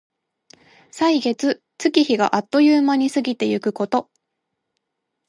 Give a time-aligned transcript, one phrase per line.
[0.91, 4.09] 歳月、月日があっという間に過ぎてゆくこと。